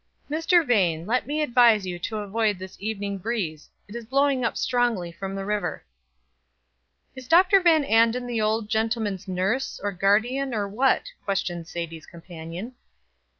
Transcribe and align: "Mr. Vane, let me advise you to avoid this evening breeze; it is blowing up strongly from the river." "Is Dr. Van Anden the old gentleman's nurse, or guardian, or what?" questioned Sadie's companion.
"Mr. 0.31 0.65
Vane, 0.65 1.05
let 1.05 1.27
me 1.27 1.43
advise 1.43 1.85
you 1.85 1.99
to 1.99 2.17
avoid 2.17 2.57
this 2.57 2.75
evening 2.81 3.19
breeze; 3.19 3.69
it 3.87 3.95
is 3.95 4.03
blowing 4.03 4.43
up 4.43 4.57
strongly 4.57 5.11
from 5.11 5.35
the 5.35 5.45
river." 5.45 5.85
"Is 7.15 7.27
Dr. 7.27 7.59
Van 7.59 7.83
Anden 7.83 8.25
the 8.25 8.41
old 8.41 8.67
gentleman's 8.67 9.27
nurse, 9.27 9.79
or 9.83 9.91
guardian, 9.91 10.55
or 10.55 10.67
what?" 10.67 11.11
questioned 11.23 11.67
Sadie's 11.67 12.07
companion. 12.07 12.73